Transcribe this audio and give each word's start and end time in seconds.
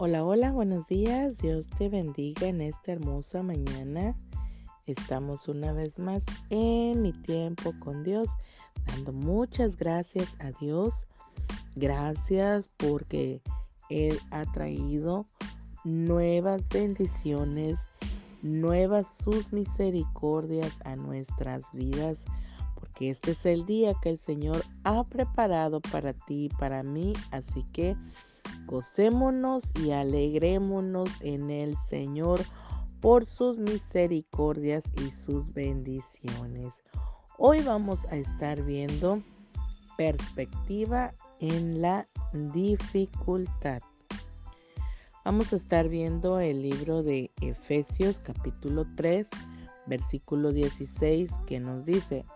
Hola, 0.00 0.24
hola, 0.24 0.52
buenos 0.52 0.86
días. 0.86 1.36
Dios 1.38 1.66
te 1.76 1.88
bendiga 1.88 2.46
en 2.46 2.60
esta 2.60 2.92
hermosa 2.92 3.42
mañana. 3.42 4.14
Estamos 4.86 5.48
una 5.48 5.72
vez 5.72 5.98
más 5.98 6.22
en 6.50 7.02
mi 7.02 7.12
tiempo 7.12 7.74
con 7.80 8.04
Dios, 8.04 8.28
dando 8.86 9.12
muchas 9.12 9.76
gracias 9.76 10.36
a 10.38 10.52
Dios. 10.60 10.94
Gracias 11.74 12.70
porque 12.76 13.42
Él 13.90 14.16
ha 14.30 14.44
traído 14.52 15.26
nuevas 15.82 16.62
bendiciones, 16.68 17.80
nuevas 18.40 19.08
sus 19.12 19.52
misericordias 19.52 20.76
a 20.84 20.94
nuestras 20.94 21.64
vidas, 21.72 22.18
porque 22.76 23.10
este 23.10 23.32
es 23.32 23.44
el 23.44 23.66
día 23.66 23.94
que 24.00 24.10
el 24.10 24.20
Señor 24.20 24.62
ha 24.84 25.02
preparado 25.02 25.80
para 25.80 26.12
ti 26.12 26.44
y 26.44 26.48
para 26.50 26.84
mí. 26.84 27.14
Así 27.32 27.64
que 27.72 27.96
Gocémonos 28.68 29.64
y 29.82 29.92
alegrémonos 29.92 31.08
en 31.22 31.48
el 31.48 31.74
Señor 31.88 32.38
por 33.00 33.24
sus 33.24 33.58
misericordias 33.58 34.84
y 35.00 35.10
sus 35.10 35.54
bendiciones. 35.54 36.74
Hoy 37.38 37.62
vamos 37.62 38.04
a 38.10 38.16
estar 38.16 38.62
viendo 38.62 39.22
perspectiva 39.96 41.14
en 41.40 41.80
la 41.80 42.08
dificultad. 42.52 43.80
Vamos 45.24 45.54
a 45.54 45.56
estar 45.56 45.88
viendo 45.88 46.38
el 46.38 46.60
libro 46.60 47.02
de 47.02 47.30
Efesios 47.40 48.18
capítulo 48.18 48.84
3, 48.96 49.26
versículo 49.86 50.52
16 50.52 51.30
que 51.46 51.58
nos 51.58 51.86
dice, 51.86 52.26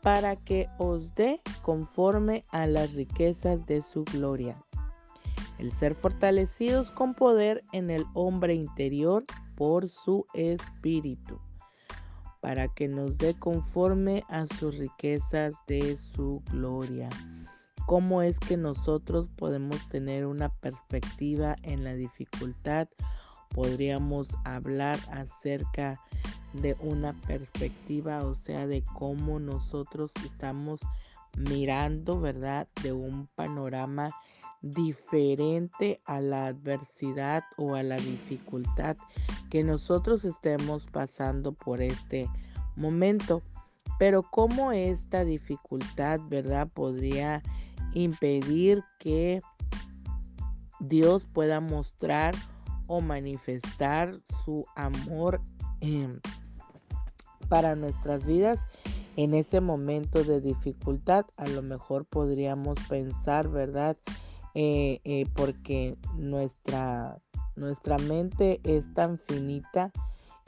para 0.00 0.36
que 0.36 0.68
os 0.78 1.14
dé 1.14 1.42
conforme 1.60 2.44
a 2.50 2.66
las 2.66 2.94
riquezas 2.94 3.66
de 3.66 3.82
su 3.82 4.04
gloria 4.04 4.56
el 5.60 5.72
ser 5.72 5.94
fortalecidos 5.94 6.90
con 6.90 7.14
poder 7.14 7.62
en 7.72 7.90
el 7.90 8.04
hombre 8.14 8.54
interior 8.54 9.24
por 9.56 9.88
su 9.90 10.24
espíritu, 10.32 11.38
para 12.40 12.68
que 12.68 12.88
nos 12.88 13.18
dé 13.18 13.34
conforme 13.34 14.24
a 14.30 14.46
sus 14.46 14.78
riquezas 14.78 15.52
de 15.66 15.98
su 16.14 16.42
gloria. 16.50 17.10
¿Cómo 17.84 18.22
es 18.22 18.38
que 18.38 18.56
nosotros 18.56 19.28
podemos 19.36 19.86
tener 19.90 20.24
una 20.24 20.48
perspectiva 20.48 21.56
en 21.62 21.84
la 21.84 21.92
dificultad? 21.92 22.88
Podríamos 23.50 24.28
hablar 24.44 24.96
acerca 25.12 26.00
de 26.54 26.74
una 26.80 27.12
perspectiva, 27.26 28.24
o 28.24 28.32
sea, 28.32 28.66
de 28.66 28.82
cómo 28.94 29.38
nosotros 29.40 30.10
estamos 30.24 30.80
mirando, 31.36 32.18
¿verdad? 32.18 32.66
De 32.82 32.92
un 32.92 33.26
panorama 33.34 34.08
diferente 34.62 36.00
a 36.04 36.20
la 36.20 36.46
adversidad 36.46 37.44
o 37.56 37.74
a 37.74 37.82
la 37.82 37.96
dificultad 37.96 38.96
que 39.50 39.64
nosotros 39.64 40.24
estemos 40.24 40.86
pasando 40.86 41.52
por 41.52 41.82
este 41.82 42.28
momento. 42.76 43.42
Pero 43.98 44.22
cómo 44.22 44.72
esta 44.72 45.24
dificultad, 45.24 46.20
¿verdad? 46.28 46.68
Podría 46.72 47.42
impedir 47.92 48.82
que 48.98 49.40
Dios 50.78 51.26
pueda 51.26 51.60
mostrar 51.60 52.34
o 52.86 53.00
manifestar 53.00 54.14
su 54.44 54.64
amor 54.74 55.40
em, 55.80 56.18
para 57.48 57.76
nuestras 57.76 58.26
vidas 58.26 58.58
en 59.16 59.34
ese 59.34 59.60
momento 59.60 60.24
de 60.24 60.40
dificultad. 60.40 61.26
A 61.36 61.46
lo 61.46 61.62
mejor 61.62 62.06
podríamos 62.06 62.78
pensar, 62.88 63.48
¿verdad? 63.48 63.96
Eh, 64.54 65.00
eh, 65.04 65.26
porque 65.36 65.96
nuestra, 66.16 67.20
nuestra 67.54 67.98
mente 67.98 68.60
es 68.64 68.92
tan 68.94 69.16
finita 69.16 69.92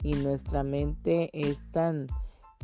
y 0.03 0.13
nuestra 0.15 0.63
mente 0.63 1.29
es 1.31 1.57
tan 1.71 2.07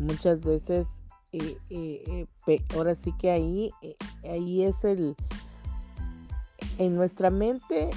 muchas 0.01 0.43
veces 0.43 0.87
eh, 1.31 2.27
ahora 2.75 2.95
sí 2.95 3.13
que 3.17 3.31
ahí 3.31 3.71
ahí 4.23 4.63
es 4.63 4.83
el 4.83 5.15
en 6.77 6.95
nuestra 6.95 7.29
mente 7.29 7.89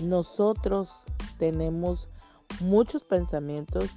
nosotros 0.00 1.02
tenemos 1.38 2.08
muchos 2.60 3.02
pensamientos 3.02 3.90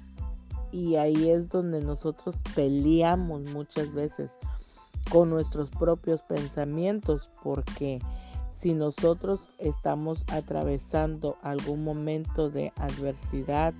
y 0.72 0.96
ahí 0.96 1.30
es 1.30 1.48
donde 1.48 1.80
nosotros 1.80 2.36
peleamos 2.56 3.42
muchas 3.42 3.92
veces 3.94 4.32
con 5.10 5.30
nuestros 5.30 5.70
propios 5.70 6.22
pensamientos, 6.22 7.30
porque 7.42 8.00
si 8.54 8.74
nosotros 8.74 9.52
estamos 9.58 10.24
atravesando 10.30 11.36
algún 11.42 11.84
momento 11.84 12.50
de 12.50 12.72
adversidad, 12.76 13.74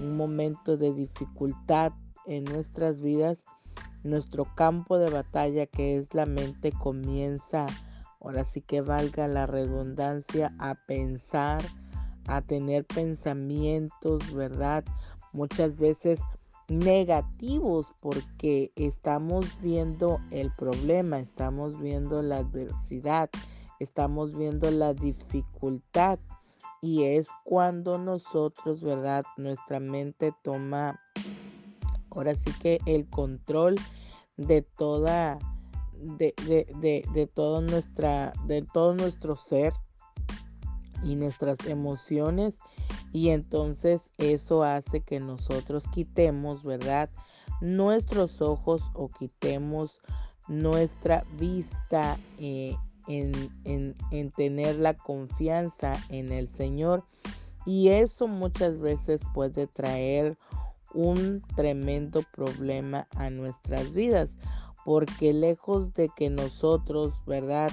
un 0.00 0.16
momento 0.16 0.76
de 0.76 0.92
dificultad 0.92 1.92
en 2.26 2.44
nuestras 2.44 3.00
vidas, 3.00 3.42
nuestro 4.02 4.44
campo 4.44 4.98
de 4.98 5.10
batalla 5.10 5.66
que 5.66 5.96
es 5.96 6.12
la 6.14 6.26
mente 6.26 6.72
comienza, 6.72 7.66
ahora 8.20 8.44
sí 8.44 8.60
que 8.60 8.80
valga 8.80 9.28
la 9.28 9.46
redundancia, 9.46 10.54
a 10.58 10.74
pensar, 10.74 11.62
a 12.26 12.42
tener 12.42 12.84
pensamientos, 12.84 14.34
¿verdad? 14.34 14.84
Muchas 15.32 15.76
veces 15.78 16.20
negativos 16.68 17.94
porque 18.00 18.72
estamos 18.76 19.60
viendo 19.60 20.18
el 20.30 20.50
problema, 20.56 21.20
estamos 21.20 21.78
viendo 21.80 22.22
la 22.22 22.38
adversidad, 22.38 23.30
estamos 23.78 24.36
viendo 24.36 24.70
la 24.70 24.94
dificultad 24.94 26.18
y 26.80 27.04
es 27.04 27.28
cuando 27.44 27.98
nosotros, 27.98 28.80
¿verdad? 28.80 29.24
Nuestra 29.36 29.80
mente 29.80 30.32
toma 30.42 31.00
ahora 32.10 32.34
sí 32.34 32.52
que 32.60 32.80
el 32.86 33.08
control 33.08 33.76
de 34.36 34.62
toda 34.62 35.38
de, 35.92 36.34
de, 36.46 37.06
de, 37.12 37.26
todo 37.26 37.62
nuestra 37.62 38.32
de 38.46 38.62
todo 38.62 38.94
nuestro 38.94 39.36
ser 39.36 39.72
y 41.02 41.14
nuestras 41.14 41.66
emociones 41.66 42.58
y 43.16 43.30
entonces 43.30 44.12
eso 44.18 44.62
hace 44.62 45.00
que 45.00 45.20
nosotros 45.20 45.84
quitemos, 45.88 46.62
¿verdad? 46.62 47.08
Nuestros 47.62 48.42
ojos 48.42 48.82
o 48.92 49.08
quitemos 49.08 50.02
nuestra 50.48 51.24
vista 51.38 52.18
eh, 52.38 52.76
en, 53.08 53.32
en 54.10 54.30
tener 54.32 54.76
la 54.76 54.92
confianza 54.98 55.92
en 56.10 56.30
el 56.30 56.46
Señor. 56.46 57.04
Y 57.64 57.88
eso 57.88 58.28
muchas 58.28 58.80
veces 58.80 59.22
puede 59.32 59.66
traer 59.66 60.36
un 60.92 61.42
tremendo 61.56 62.20
problema 62.34 63.08
a 63.16 63.30
nuestras 63.30 63.94
vidas, 63.94 64.36
porque 64.84 65.32
lejos 65.32 65.94
de 65.94 66.10
que 66.14 66.28
nosotros, 66.28 67.22
¿verdad? 67.24 67.72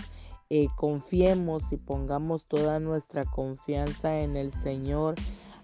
Eh, 0.56 0.69
confiemos 0.75 1.72
y 1.72 1.78
pongamos 1.78 2.47
toda 2.47 2.80
nuestra 2.80 3.25
confianza 3.25 4.19
en 4.19 4.38
el 4.38 4.53
Señor 4.62 5.16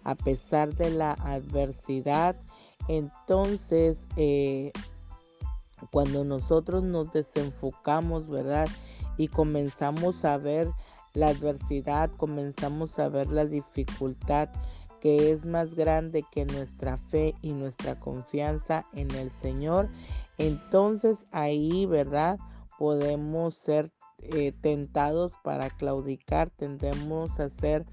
a 0.03 0.15
pesar 0.15 0.73
de 0.73 0.89
la 0.89 1.11
adversidad, 1.11 2.35
entonces 2.87 4.07
eh, 4.15 4.71
cuando 5.91 6.23
nosotros 6.25 6.81
nos 6.81 7.13
desenfocamos, 7.13 8.29
¿verdad? 8.29 8.67
Y 9.15 9.27
comenzamos 9.27 10.25
a 10.25 10.37
ver 10.37 10.71
la 11.13 11.27
adversidad, 11.27 12.09
comenzamos 12.17 12.97
a 12.97 13.09
ver 13.09 13.27
la 13.27 13.45
dificultad 13.45 14.49
que 15.01 15.29
es 15.29 15.45
más 15.45 15.75
grande 15.75 16.25
que 16.31 16.45
nuestra 16.45 16.97
fe 16.97 17.35
y 17.43 17.53
nuestra 17.53 17.93
confianza 17.99 18.87
en 18.93 19.11
el 19.11 19.29
Señor, 19.29 19.87
entonces 20.39 21.27
ahí, 21.31 21.85
¿verdad? 21.85 22.39
Podemos 22.79 23.53
ser 23.53 23.91
eh, 24.23 24.53
tentados 24.61 25.33
para 25.43 25.69
claudicar, 25.69 26.49
tendemos 26.49 27.39
a 27.39 27.49
ser 27.49 27.85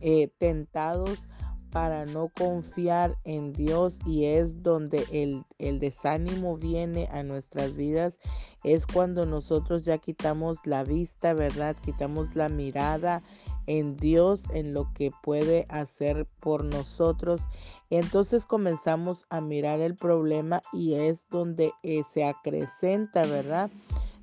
eh, 0.00 0.28
tentados 0.38 1.28
para 1.70 2.04
no 2.04 2.28
confiar 2.28 3.16
en 3.24 3.52
Dios 3.52 3.98
y 4.04 4.26
es 4.26 4.62
donde 4.62 5.06
el, 5.10 5.44
el, 5.58 5.78
desánimo 5.78 6.56
viene 6.56 7.08
a 7.10 7.22
nuestras 7.22 7.74
vidas, 7.74 8.18
es 8.62 8.86
cuando 8.86 9.24
nosotros 9.24 9.84
ya 9.84 9.96
quitamos 9.96 10.58
la 10.66 10.84
vista, 10.84 11.32
¿verdad? 11.32 11.74
Quitamos 11.82 12.36
la 12.36 12.50
mirada 12.50 13.22
en 13.66 13.96
Dios, 13.96 14.44
en 14.52 14.74
lo 14.74 14.92
que 14.92 15.10
puede 15.22 15.66
hacer 15.68 16.26
por 16.40 16.64
nosotros. 16.64 17.48
Entonces 17.90 18.46
comenzamos 18.46 19.26
a 19.30 19.40
mirar 19.40 19.80
el 19.80 19.94
problema 19.94 20.60
y 20.72 20.94
es 20.94 21.26
donde 21.30 21.72
eh, 21.82 22.02
se 22.12 22.24
acrecenta, 22.24 23.22
¿verdad? 23.22 23.70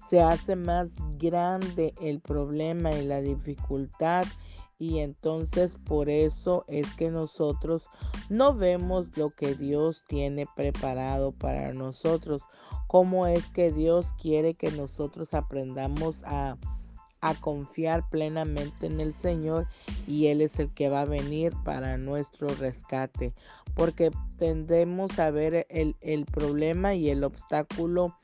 Se 0.09 0.21
hace 0.21 0.55
más 0.55 0.89
grande 1.17 1.93
el 2.01 2.19
problema 2.19 2.91
y 2.91 3.05
la 3.05 3.21
dificultad 3.21 4.25
y 4.79 4.99
entonces 4.99 5.75
por 5.75 6.09
eso 6.09 6.63
es 6.69 6.91
que 6.95 7.11
nosotros 7.11 7.89
no 8.29 8.55
vemos 8.55 9.17
lo 9.17 9.29
que 9.29 9.53
Dios 9.53 10.05
tiene 10.07 10.45
preparado 10.55 11.33
para 11.33 11.73
nosotros, 11.73 12.43
cómo 12.87 13.27
es 13.27 13.49
que 13.49 13.73
Dios 13.73 14.07
quiere 14.19 14.53
que 14.53 14.71
nosotros 14.71 15.33
aprendamos 15.33 16.23
a, 16.23 16.57
a 17.19 17.35
confiar 17.35 18.09
plenamente 18.09 18.87
en 18.87 19.01
el 19.01 19.13
Señor 19.15 19.67
y 20.07 20.27
Él 20.27 20.39
es 20.39 20.57
el 20.59 20.73
que 20.73 20.87
va 20.87 21.01
a 21.01 21.05
venir 21.05 21.53
para 21.65 21.97
nuestro 21.97 22.47
rescate. 22.47 23.33
Porque 23.75 24.11
tendemos 24.37 25.19
a 25.19 25.29
ver 25.29 25.67
el, 25.69 25.97
el 25.99 26.25
problema 26.25 26.95
y 26.95 27.09
el 27.09 27.25
obstáculo 27.25 28.15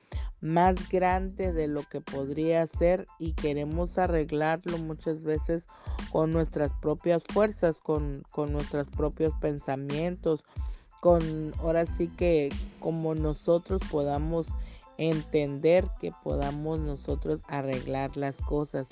más 0.42 0.90
grande 0.90 1.52
de 1.54 1.68
lo 1.68 1.84
que 1.84 2.02
podría 2.02 2.68
ser 2.68 3.08
y 3.20 3.34
queremos 3.34 3.98
arreglarlo 3.98 4.78
muchas 4.78 5.24
veces 5.24 5.66
con 6.12 6.32
nuestras 6.32 6.74
propias 6.74 7.24
fuerzas, 7.24 7.80
con, 7.82 8.24
con 8.32 8.52
nuestros 8.52 8.88
propios 8.90 9.34
pensamientos, 9.42 10.46
con 11.02 11.54
ahora 11.60 11.86
sí 11.98 12.08
que 12.08 12.50
como 12.80 13.16
nosotros 13.16 13.82
podamos 13.92 14.48
entender 14.98 15.86
que 16.00 16.12
podamos 16.24 16.80
nosotros 16.80 17.42
arreglar 17.48 18.16
las 18.18 18.40
cosas. 18.42 18.88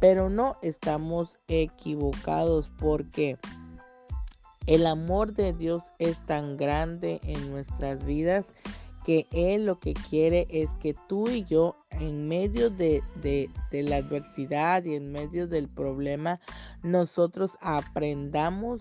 Pero 0.00 0.28
no 0.28 0.56
estamos 0.62 1.38
equivocados 1.48 2.70
porque 2.78 3.38
el 4.66 4.86
amor 4.86 5.34
de 5.34 5.52
Dios 5.52 5.84
es 5.98 6.16
tan 6.26 6.56
grande 6.56 7.20
en 7.22 7.50
nuestras 7.50 8.04
vidas 8.04 8.46
que 9.04 9.26
Él 9.30 9.66
lo 9.66 9.78
que 9.78 9.94
quiere 9.94 10.46
es 10.50 10.68
que 10.80 10.94
tú 11.08 11.28
y 11.28 11.44
yo 11.44 11.76
en 11.90 12.26
medio 12.26 12.70
de, 12.70 13.02
la 13.70 13.96
adversidad 13.96 14.84
y 14.84 14.94
en 14.94 15.12
medio 15.12 15.46
del 15.46 15.68
problema, 15.68 16.40
nosotros 16.82 17.56
aprendamos 17.60 18.80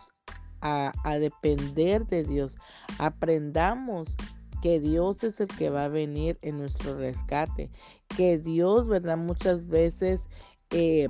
a, 0.62 0.94
a 1.04 1.20
depender 1.20 2.08
de 2.08 2.24
Dios, 2.24 2.56
aprendamos 2.98 4.16
que 4.62 4.80
Dios 4.80 5.24
es 5.26 5.42
el 5.42 5.48
que 5.48 5.70
va 5.70 5.86
a 5.86 5.90
venir 5.90 6.40
en 6.42 6.58
nuestro 6.58 6.98
rescate, 6.98 7.70
que 8.16 8.38
Dios, 8.38 8.88
¿verdad? 8.88 9.18
Muchas 9.18 9.68
veces 9.68 10.22
eh, 10.70 11.10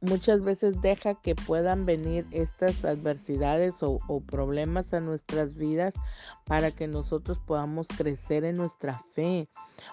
muchas 0.00 0.42
veces 0.42 0.80
deja 0.80 1.14
que 1.14 1.34
puedan 1.34 1.84
venir 1.86 2.26
estas 2.30 2.84
adversidades 2.84 3.82
o, 3.82 3.98
problemas 4.26 4.92
a 4.92 5.00
nuestras 5.00 5.54
vidas 5.54 5.94
para 6.44 6.70
que 6.70 6.86
nosotros 6.86 7.38
podamos 7.40 7.88
crecer 7.88 8.44
en 8.44 8.56
nuestra 8.56 9.02
fe, 9.12 9.48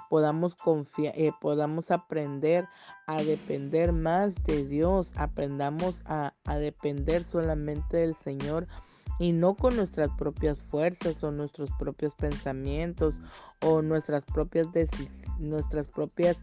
podamos 0.10 0.56
confiar, 0.56 1.14
eh, 1.18 1.32
podamos 1.42 1.92
aprender 1.92 2.68
a 3.08 3.24
depender 3.24 3.94
más 3.94 4.44
de 4.44 4.66
Dios, 4.66 5.14
aprendamos 5.16 6.04
a, 6.06 6.34
depender 6.60 7.24
solamente 7.24 7.98
del 7.98 8.16
Señor 8.16 8.68
y 9.20 9.32
no 9.32 9.56
con 9.56 9.76
nuestras 9.76 10.10
propias 10.18 10.60
fuerzas 10.60 11.24
o 11.24 11.32
nuestros 11.32 11.70
propios 11.80 12.14
pensamientos 12.16 13.22
o 13.62 13.82
nuestras 13.82 14.26
propias 14.26 14.68
nuestras 15.40 15.88
propias 15.88 16.38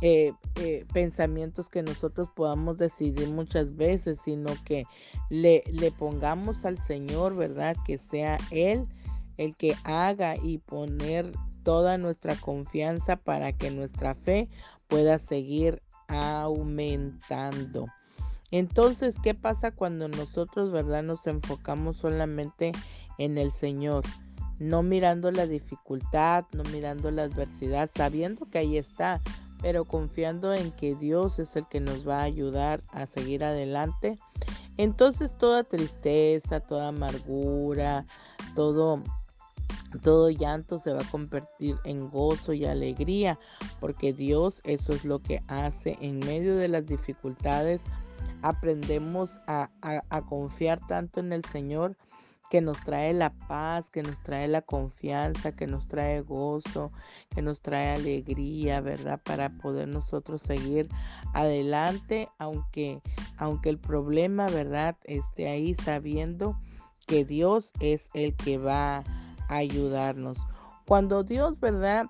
eh, 0.00 0.32
eh, 0.56 0.86
pensamientos 0.92 1.68
que 1.68 1.82
nosotros 1.82 2.28
podamos 2.34 2.78
decidir 2.78 3.28
muchas 3.30 3.76
veces, 3.76 4.18
sino 4.24 4.52
que 4.64 4.84
le, 5.28 5.64
le 5.72 5.90
pongamos 5.90 6.64
al 6.64 6.78
Señor, 6.86 7.34
¿verdad? 7.34 7.76
Que 7.84 7.98
sea 7.98 8.38
Él 8.50 8.86
el 9.38 9.54
que 9.54 9.74
haga 9.84 10.36
y 10.36 10.58
poner 10.58 11.32
toda 11.62 11.98
nuestra 11.98 12.34
confianza 12.36 13.16
para 13.16 13.52
que 13.52 13.70
nuestra 13.70 14.14
fe 14.14 14.48
pueda 14.88 15.18
seguir 15.18 15.82
aumentando. 16.08 17.86
Entonces, 18.50 19.16
¿qué 19.22 19.34
pasa 19.34 19.72
cuando 19.72 20.08
nosotros, 20.08 20.72
verdad, 20.72 21.02
nos 21.02 21.26
enfocamos 21.26 21.98
solamente 21.98 22.72
en 23.18 23.36
el 23.36 23.52
Señor? 23.52 24.04
No 24.58 24.82
mirando 24.82 25.30
la 25.30 25.46
dificultad, 25.46 26.46
no 26.52 26.62
mirando 26.72 27.10
la 27.10 27.24
adversidad, 27.24 27.90
sabiendo 27.94 28.46
que 28.46 28.58
ahí 28.58 28.78
está, 28.78 29.20
pero 29.60 29.84
confiando 29.84 30.54
en 30.54 30.70
que 30.72 30.94
Dios 30.94 31.38
es 31.38 31.56
el 31.56 31.66
que 31.66 31.80
nos 31.80 32.08
va 32.08 32.20
a 32.20 32.24
ayudar 32.24 32.82
a 32.92 33.06
seguir 33.06 33.44
adelante. 33.44 34.16
Entonces 34.76 35.36
toda 35.36 35.64
tristeza, 35.64 36.60
toda 36.60 36.88
amargura, 36.88 38.04
todo 38.54 39.02
todo 40.02 40.28
llanto 40.28 40.78
se 40.78 40.92
va 40.92 41.00
a 41.00 41.10
convertir 41.10 41.76
en 41.84 42.10
gozo 42.10 42.52
y 42.52 42.66
alegría, 42.66 43.38
porque 43.80 44.12
Dios 44.12 44.60
eso 44.64 44.92
es 44.92 45.04
lo 45.04 45.20
que 45.20 45.40
hace 45.48 45.96
en 46.00 46.18
medio 46.18 46.56
de 46.56 46.68
las 46.68 46.86
dificultades. 46.86 47.80
Aprendemos 48.42 49.40
a, 49.46 49.70
a 49.80 50.22
confiar 50.26 50.78
tanto 50.86 51.20
en 51.20 51.32
el 51.32 51.44
Señor 51.46 51.96
que 52.50 52.60
nos 52.60 52.80
trae 52.80 53.12
la 53.12 53.30
paz, 53.30 53.88
que 53.90 54.02
nos 54.02 54.22
trae 54.22 54.48
la 54.48 54.62
confianza, 54.62 55.52
que 55.52 55.66
nos 55.66 55.86
trae 55.86 56.22
gozo, 56.22 56.92
que 57.34 57.42
nos 57.42 57.60
trae 57.60 57.94
alegría, 57.94 58.80
¿verdad? 58.80 59.20
Para 59.22 59.50
poder 59.50 59.88
nosotros 59.88 60.42
seguir 60.42 60.88
adelante, 61.34 62.28
aunque, 62.38 63.02
aunque 63.36 63.68
el 63.68 63.78
problema, 63.78 64.46
¿verdad? 64.46 64.96
Esté 65.04 65.48
ahí 65.48 65.74
sabiendo 65.84 66.58
que 67.06 67.24
Dios 67.24 67.70
es 67.80 68.04
el 68.14 68.34
que 68.34 68.58
va 68.58 68.98
a 68.98 69.04
ayudarnos. 69.48 70.38
Cuando 70.86 71.24
Dios, 71.24 71.60
¿verdad? 71.60 72.06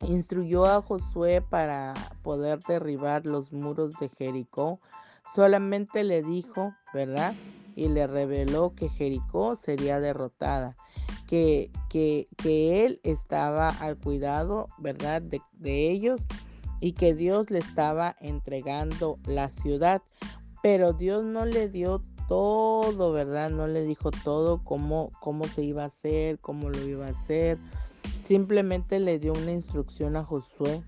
Instruyó 0.00 0.66
a 0.66 0.82
Josué 0.82 1.42
para 1.42 1.94
poder 2.22 2.58
derribar 2.60 3.26
los 3.26 3.52
muros 3.52 3.98
de 4.00 4.08
Jericó, 4.08 4.80
solamente 5.34 6.02
le 6.04 6.22
dijo, 6.22 6.74
¿verdad? 6.92 7.34
Y 7.74 7.88
le 7.88 8.06
reveló 8.06 8.74
que 8.74 8.88
Jericó 8.88 9.56
sería 9.56 10.00
derrotada, 10.00 10.76
que, 11.26 11.70
que, 11.88 12.26
que 12.36 12.84
él 12.84 13.00
estaba 13.02 13.68
al 13.68 13.98
cuidado, 13.98 14.66
¿verdad?, 14.78 15.22
de, 15.22 15.90
ellos 15.90 16.26
y 16.80 16.92
que 16.92 17.14
Dios 17.14 17.50
le 17.50 17.58
estaba 17.58 18.16
entregando 18.20 19.18
la 19.26 19.50
ciudad. 19.50 20.02
Pero 20.62 20.92
Dios 20.92 21.24
no 21.24 21.44
le 21.44 21.68
dio 21.68 22.02
todo, 22.28 23.12
¿verdad? 23.12 23.50
No 23.50 23.66
le 23.66 23.84
dijo 23.84 24.10
todo 24.10 24.62
cómo, 24.62 25.10
cómo 25.20 25.44
se 25.44 25.62
iba 25.62 25.84
a 25.84 25.86
hacer, 25.86 26.38
cómo 26.38 26.70
lo 26.70 26.86
iba 26.86 27.06
a 27.06 27.10
hacer. 27.10 27.58
Simplemente 28.26 28.98
le 29.00 29.18
dio 29.18 29.32
una 29.32 29.52
instrucción 29.52 30.16
a 30.16 30.24
Josué, 30.24 30.82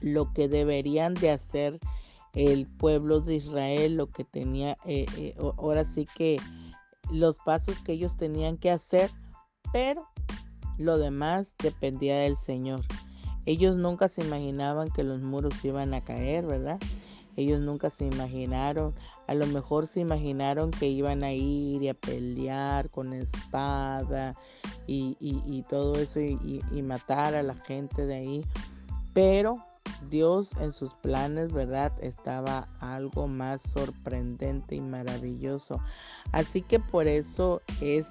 lo 0.00 0.32
que 0.32 0.48
deberían 0.48 1.14
de 1.14 1.30
hacer 1.30 1.78
el 2.34 2.66
pueblo 2.66 3.20
de 3.20 3.36
Israel, 3.36 3.96
lo 3.96 4.10
que 4.10 4.24
tenía, 4.24 4.76
eh, 4.86 5.06
eh, 5.16 5.34
ahora 5.38 5.84
sí 5.84 6.06
que 6.16 6.38
los 7.10 7.36
pasos 7.38 7.80
que 7.80 7.92
ellos 7.92 8.16
tenían 8.16 8.56
que 8.56 8.70
hacer, 8.70 9.10
pero 9.72 10.06
lo 10.78 10.98
demás 10.98 11.52
dependía 11.62 12.18
del 12.18 12.36
Señor. 12.38 12.80
Ellos 13.44 13.76
nunca 13.76 14.08
se 14.08 14.22
imaginaban 14.22 14.90
que 14.90 15.02
los 15.02 15.22
muros 15.22 15.64
iban 15.64 15.94
a 15.94 16.00
caer, 16.00 16.46
¿verdad? 16.46 16.78
Ellos 17.36 17.60
nunca 17.60 17.90
se 17.90 18.06
imaginaron, 18.06 18.94
a 19.26 19.34
lo 19.34 19.46
mejor 19.46 19.86
se 19.86 20.00
imaginaron 20.00 20.70
que 20.70 20.88
iban 20.88 21.24
a 21.24 21.32
ir 21.32 21.82
y 21.82 21.88
a 21.88 21.94
pelear 21.94 22.90
con 22.90 23.12
espada 23.14 24.34
y, 24.86 25.16
y 25.20 25.62
todo 25.68 25.94
eso 25.94 26.20
y, 26.20 26.62
y 26.70 26.82
matar 26.82 27.34
a 27.34 27.42
la 27.42 27.54
gente 27.54 28.04
de 28.04 28.14
ahí, 28.14 28.44
pero 29.14 29.64
Dios 30.10 30.50
en 30.60 30.72
sus 30.72 30.94
planes, 30.94 31.52
¿verdad? 31.52 31.92
Estaba 32.00 32.68
algo 32.80 33.28
más 33.28 33.62
sorprendente 33.62 34.76
y 34.76 34.80
maravilloso. 34.80 35.80
Así 36.32 36.62
que 36.62 36.78
por 36.78 37.06
eso 37.06 37.62
es, 37.80 38.06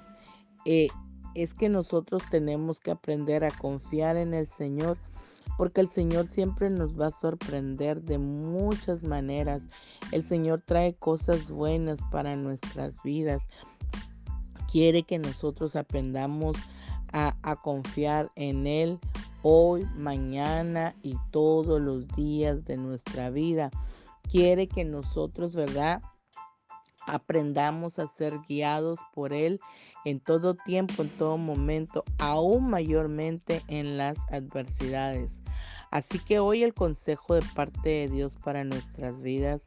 eh, 0.64 0.88
es 1.34 1.54
que 1.54 1.68
nosotros 1.68 2.22
tenemos 2.30 2.80
que 2.80 2.90
aprender 2.90 3.44
a 3.44 3.50
confiar 3.50 4.16
en 4.16 4.34
el 4.34 4.48
Señor, 4.48 4.98
porque 5.56 5.80
el 5.80 5.90
Señor 5.90 6.26
siempre 6.26 6.70
nos 6.70 6.98
va 6.98 7.08
a 7.08 7.12
sorprender 7.12 8.02
de 8.02 8.18
muchas 8.18 9.04
maneras. 9.04 9.62
El 10.10 10.24
Señor 10.24 10.62
trae 10.66 10.94
cosas 10.94 11.50
buenas 11.50 12.00
para 12.10 12.36
nuestras 12.36 13.00
vidas. 13.04 13.42
Quiere 14.70 15.02
que 15.02 15.18
nosotros 15.18 15.76
aprendamos 15.76 16.56
a, 17.12 17.36
a 17.42 17.56
confiar 17.56 18.32
en 18.34 18.66
Él 18.66 18.98
hoy, 19.42 19.84
mañana 19.96 20.94
y 21.02 21.16
todos 21.30 21.80
los 21.80 22.08
días 22.08 22.64
de 22.64 22.76
nuestra 22.76 23.30
vida. 23.30 23.70
Quiere 24.30 24.68
que 24.68 24.84
nosotros, 24.84 25.54
¿verdad? 25.54 26.02
Aprendamos 27.06 27.98
a 27.98 28.06
ser 28.06 28.34
guiados 28.48 29.00
por 29.12 29.32
Él 29.32 29.60
en 30.04 30.20
todo 30.20 30.54
tiempo, 30.54 31.02
en 31.02 31.10
todo 31.10 31.36
momento, 31.36 32.04
aún 32.18 32.70
mayormente 32.70 33.62
en 33.66 33.96
las 33.96 34.18
adversidades. 34.30 35.40
Así 35.90 36.18
que 36.20 36.38
hoy 36.38 36.62
el 36.62 36.72
consejo 36.72 37.34
de 37.34 37.42
parte 37.54 37.88
de 37.88 38.08
Dios 38.08 38.38
para 38.42 38.64
nuestras 38.64 39.20
vidas 39.20 39.60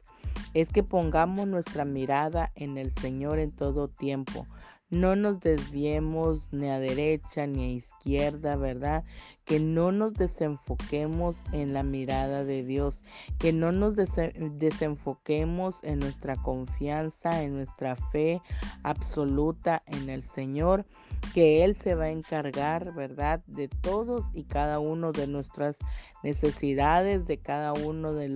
es 0.54 0.68
que 0.70 0.82
pongamos 0.82 1.46
nuestra 1.46 1.84
mirada 1.84 2.50
en 2.54 2.78
el 2.78 2.92
Señor 2.94 3.38
en 3.38 3.50
todo 3.50 3.88
tiempo, 3.88 4.46
no 4.90 5.16
nos 5.16 5.40
desviemos 5.40 6.48
ni 6.52 6.68
a 6.68 6.78
derecha 6.78 7.46
ni 7.46 7.64
a 7.64 7.68
izquierda, 7.70 8.56
¿verdad? 8.56 9.04
Que 9.44 9.58
no 9.58 9.90
nos 9.90 10.14
desenfoquemos 10.14 11.42
en 11.52 11.72
la 11.72 11.82
mirada 11.82 12.44
de 12.44 12.62
Dios, 12.64 13.02
que 13.38 13.52
no 13.52 13.72
nos 13.72 13.96
desenfoquemos 13.96 15.82
en 15.82 15.98
nuestra 15.98 16.36
confianza, 16.36 17.42
en 17.42 17.54
nuestra 17.54 17.96
fe 17.96 18.40
absoluta 18.82 19.82
en 19.86 20.08
el 20.08 20.22
Señor, 20.22 20.84
que 21.34 21.64
Él 21.64 21.76
se 21.76 21.94
va 21.94 22.04
a 22.04 22.10
encargar, 22.10 22.94
¿verdad? 22.94 23.42
De 23.46 23.68
todos 23.68 24.24
y 24.32 24.44
cada 24.44 24.78
uno 24.78 25.12
de 25.12 25.26
nuestras 25.26 25.76
necesidades, 26.22 27.26
de 27.26 27.38
cada 27.38 27.72
uno 27.72 28.14
de, 28.14 28.28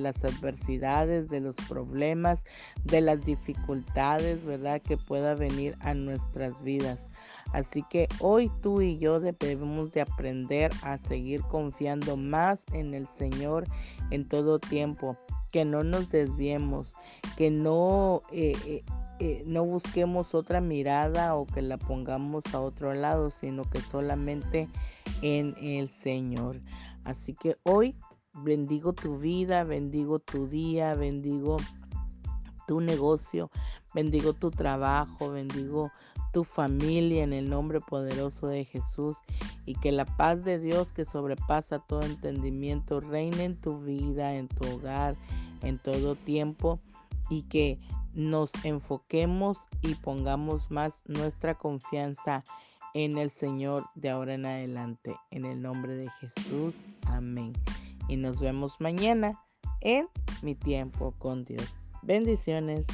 las 0.00 0.24
adversidades, 0.24 1.28
de 1.28 1.40
los 1.40 1.56
problemas, 1.68 2.40
de 2.84 3.00
las 3.00 3.24
dificultades, 3.24 4.44
¿verdad? 4.44 4.82
Que 4.82 4.96
pueda 4.96 5.34
venir 5.34 5.76
a 5.80 5.94
nuestras 5.94 6.62
vidas. 6.62 7.06
Así 7.52 7.82
que 7.88 8.08
hoy 8.20 8.50
tú 8.60 8.82
y 8.82 8.98
yo 8.98 9.20
debemos 9.20 9.92
de 9.92 10.02
aprender 10.02 10.70
a 10.82 10.98
seguir 10.98 11.40
confiando 11.42 12.16
más 12.16 12.64
en 12.72 12.92
el 12.92 13.08
Señor 13.16 13.64
en 14.10 14.28
todo 14.28 14.58
tiempo, 14.58 15.16
que 15.50 15.64
no 15.64 15.82
nos 15.82 16.10
desviemos, 16.10 16.94
que 17.36 17.50
no, 17.50 18.20
eh, 18.32 18.52
eh, 18.66 18.82
eh, 19.20 19.42
no 19.46 19.64
busquemos 19.64 20.34
otra 20.34 20.60
mirada 20.60 21.34
o 21.34 21.46
que 21.46 21.62
la 21.62 21.76
pongamos 21.76 22.44
a 22.54 22.60
otro 22.60 22.94
lado, 22.94 23.30
sino 23.30 23.64
que 23.64 23.80
solamente 23.80 24.68
en 25.22 25.56
el 25.60 25.88
Señor. 25.88 26.60
Así 27.04 27.34
que 27.34 27.56
hoy 27.64 27.96
bendigo 28.32 28.92
tu 28.92 29.18
vida, 29.18 29.64
bendigo 29.64 30.18
tu 30.18 30.46
día, 30.46 30.94
bendigo 30.94 31.56
tu 32.66 32.80
negocio, 32.80 33.50
bendigo 33.94 34.34
tu 34.34 34.50
trabajo, 34.50 35.30
bendigo 35.30 35.90
tu 36.32 36.44
familia 36.44 37.24
en 37.24 37.32
el 37.32 37.48
nombre 37.48 37.80
poderoso 37.80 38.48
de 38.48 38.64
Jesús 38.64 39.18
y 39.64 39.74
que 39.74 39.90
la 39.90 40.04
paz 40.04 40.44
de 40.44 40.58
Dios 40.58 40.92
que 40.92 41.04
sobrepasa 41.04 41.78
todo 41.78 42.02
entendimiento 42.02 43.00
reine 43.00 43.44
en 43.44 43.56
tu 43.56 43.78
vida, 43.78 44.34
en 44.34 44.48
tu 44.48 44.68
hogar, 44.68 45.16
en 45.62 45.78
todo 45.78 46.14
tiempo 46.14 46.78
y 47.30 47.42
que 47.42 47.78
nos 48.18 48.52
enfoquemos 48.64 49.68
y 49.80 49.94
pongamos 49.94 50.72
más 50.72 51.04
nuestra 51.06 51.54
confianza 51.54 52.42
en 52.92 53.16
el 53.16 53.30
Señor 53.30 53.84
de 53.94 54.10
ahora 54.10 54.34
en 54.34 54.44
adelante. 54.44 55.14
En 55.30 55.44
el 55.44 55.62
nombre 55.62 55.94
de 55.94 56.10
Jesús. 56.18 56.80
Amén. 57.06 57.52
Y 58.08 58.16
nos 58.16 58.40
vemos 58.40 58.80
mañana 58.80 59.40
en 59.80 60.08
mi 60.42 60.56
tiempo 60.56 61.14
con 61.18 61.44
Dios. 61.44 61.78
Bendiciones. 62.02 62.84